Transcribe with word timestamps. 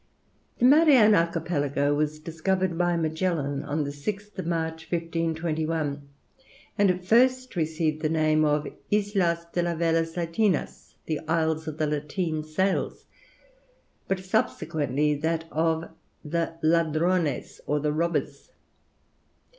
The 0.57 0.65
Marianne 0.65 1.13
archipelago 1.13 1.93
was 1.93 2.17
discovered 2.17 2.75
by 2.75 2.97
Magellan 2.97 3.61
on 3.63 3.83
the 3.83 3.91
6th 3.91 4.43
March, 4.43 4.91
1521, 4.91 6.01
and 6.75 6.89
at 6.89 7.05
first 7.05 7.55
received 7.55 8.01
the 8.01 8.09
name 8.09 8.43
of 8.43 8.65
Islas 8.91 9.45
de 9.53 9.61
las 9.61 9.77
velas 9.77 10.15
latinas, 10.17 10.95
the 11.05 11.19
Isles 11.27 11.67
of 11.67 11.77
the 11.77 11.85
lateen 11.85 12.43
sails, 12.43 13.05
but 14.07 14.19
subsequently 14.21 15.13
that 15.13 15.45
of 15.51 15.87
the 16.25 16.55
Ladrones, 16.63 17.61
or 17.67 17.79
the 17.79 17.93
Robbers. 17.93 18.49